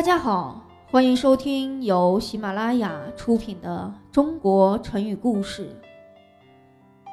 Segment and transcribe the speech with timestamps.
[0.00, 0.58] 大家好，
[0.90, 5.78] 欢迎收听由喜马拉雅出品的《中国成语故事》，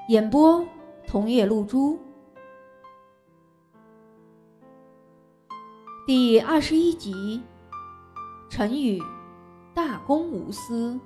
[0.08, 0.66] 演播
[1.06, 2.00] 桐叶露珠，
[6.08, 7.42] 第二十一集，
[8.50, 9.04] 成语
[9.76, 10.98] “大公无私”。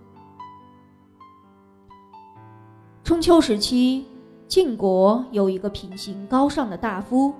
[3.03, 4.05] 春秋时期，
[4.47, 7.33] 晋国有一个品行高尚的大夫，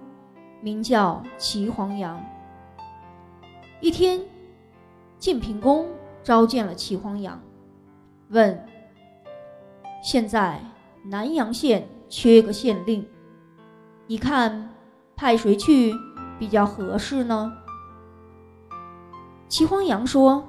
[0.62, 2.20] 名叫齐黄羊。
[3.82, 4.22] 一天，
[5.18, 5.88] 晋平公
[6.22, 7.42] 召见了齐黄羊，
[8.30, 8.64] 问
[10.04, 10.62] ：“现在
[11.04, 13.04] 南阳县缺个县令，
[14.06, 14.70] 你看
[15.16, 15.96] 派谁去
[16.38, 17.52] 比较合适呢？”
[19.50, 20.48] 齐黄羊说：“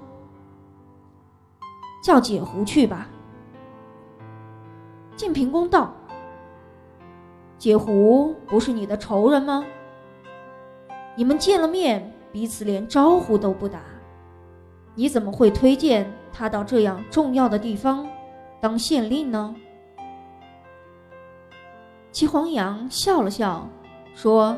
[2.04, 3.08] 叫解狐去吧。”
[5.16, 5.94] 晋平公道
[7.56, 9.64] ：“解狐不是你的仇人吗？
[11.16, 13.80] 你们见了面。”彼此连招呼都不打，
[14.94, 18.08] 你怎么会推荐他到这样重要的地方
[18.58, 19.54] 当县令呢？
[22.10, 23.68] 齐黄羊笑了笑，
[24.14, 24.56] 说：“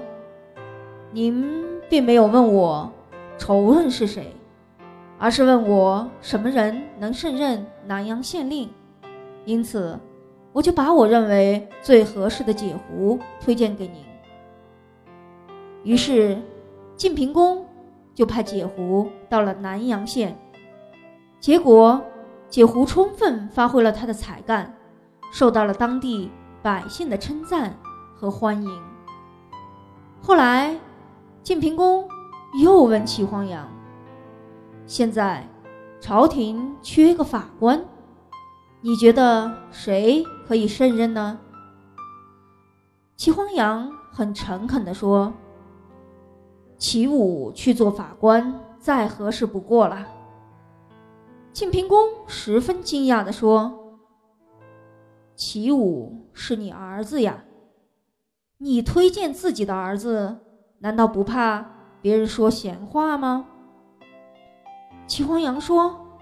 [1.11, 1.45] 您
[1.89, 2.89] 并没有问我
[3.37, 4.33] 仇人是谁，
[5.19, 8.71] 而是问我什么人能胜任南阳县令，
[9.45, 9.99] 因此
[10.53, 13.97] 我就把我认为最合适的解狐推荐给您。”
[15.83, 16.41] 于是。
[16.97, 17.67] 晋平公
[18.15, 20.39] 就派解狐到了南阳县，
[21.41, 22.01] 结果
[22.49, 24.73] 解狐充分发挥了他的才干，
[25.33, 26.31] 受到了当地
[26.63, 27.77] 百姓的称赞
[28.15, 28.83] 和欢迎。
[30.21, 30.79] 后来，
[31.43, 32.09] 晋平公
[32.63, 33.69] 又问齐黄羊
[34.87, 35.47] ：“现在
[36.01, 37.85] 朝廷缺个法官，
[38.81, 41.41] 你觉得谁可以胜任呢？”
[43.17, 45.33] 齐黄羊很诚恳地说。
[46.79, 50.07] 齐武去做法官，再合适不过了。
[51.53, 53.97] 晋平公十分惊讶地说
[55.37, 57.45] ：“齐武是你儿子呀，
[58.59, 60.39] 你推荐自己的儿子，
[60.81, 61.65] 难道不怕
[62.03, 63.47] 别人说闲话吗？”
[65.07, 66.19] 齐黄羊说：“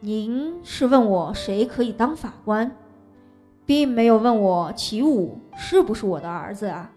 [0.00, 2.76] 您是问我谁可以当法官，
[3.64, 6.92] 并没有问我齐武是不是我的儿子啊。”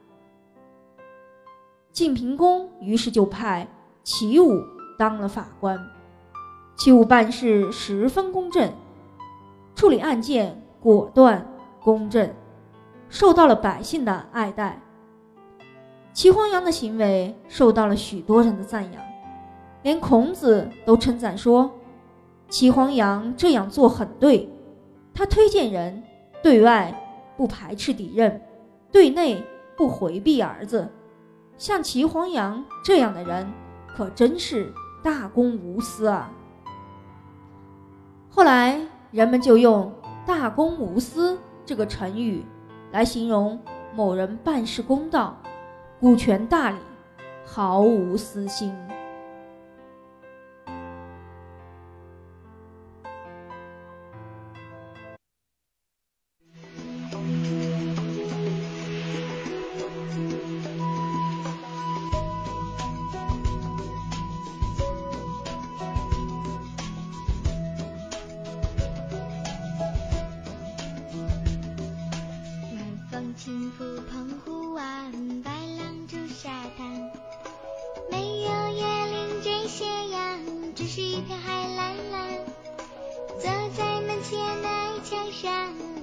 [1.93, 3.67] 晋平公于是就派
[4.03, 4.63] 齐武
[4.97, 5.79] 当了法官。
[6.75, 8.73] 齐武办事十分公正，
[9.75, 11.47] 处理案件果断
[11.79, 12.33] 公正，
[13.09, 14.81] 受到了百姓的爱戴。
[16.13, 18.99] 齐黄羊的行为受到了许多人的赞扬，
[19.83, 21.69] 连孔子都称赞说
[22.49, 24.49] ：“齐黄羊这样做很对，
[25.13, 26.01] 他推荐人，
[26.41, 26.91] 对外
[27.37, 28.41] 不排斥敌人，
[28.91, 29.43] 对内
[29.77, 30.89] 不回避儿子。”
[31.57, 33.51] 像齐黄羊这样的人，
[33.95, 36.29] 可真是大公无私啊！
[38.29, 38.81] 后来
[39.11, 39.93] 人们就用
[40.25, 42.43] “大公无私”这个成语
[42.91, 43.59] 来形容
[43.95, 45.37] 某人办事公道、
[45.99, 46.77] 顾全大礼、
[47.45, 48.75] 毫无私心。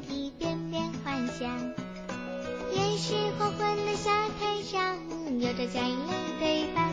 [0.09, 1.73] 一点点幻想
[2.75, 4.99] 也是黄昏的沙滩上，
[5.41, 5.97] 有着佳音
[6.39, 6.93] 对伴。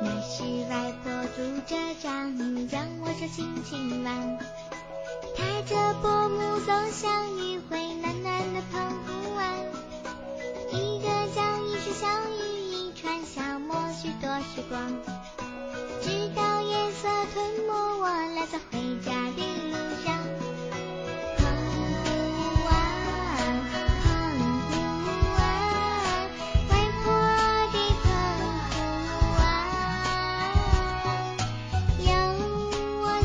[0.00, 4.38] 那是外婆拄着杖，将我手轻轻挽。
[5.36, 9.54] 踏着薄暮走向余晖暖暖的澎湖湾。
[10.72, 12.34] 一个脚印是小雨
[12.70, 14.80] 一串，消磨许多时光。
[16.00, 19.65] 直到夜色吞没我，来在回家的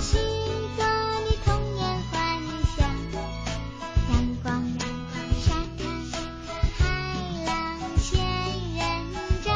[0.01, 0.19] 星
[0.75, 0.83] 座
[1.29, 2.17] 你童年幻
[2.75, 2.81] 想
[4.09, 4.11] 阳
[4.41, 4.49] 光
[5.39, 5.79] 沙滩
[6.75, 6.81] 海
[7.45, 7.53] 浪
[7.97, 8.09] 仙
[8.73, 8.79] 人
[9.43, 9.47] 掌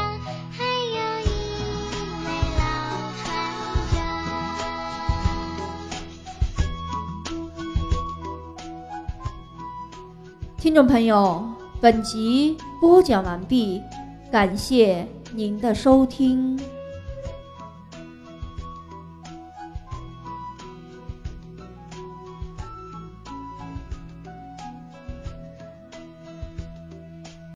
[0.52, 0.56] 还
[0.94, 1.28] 有一
[2.22, 2.26] 位
[2.56, 2.62] 老
[3.18, 3.26] 船
[3.92, 3.98] 长
[10.56, 11.44] 听众朋友
[11.80, 13.82] 本集播讲完毕
[14.30, 16.56] 感谢您的收听。